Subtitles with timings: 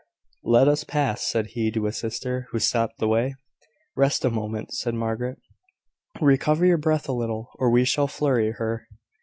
[0.45, 3.35] "Let us pass," said he to his sister, who stopped the way.
[3.95, 5.37] "Rest a moment," said Margaret.
[6.19, 8.87] "Recover your breath a little, or we shall flurry her."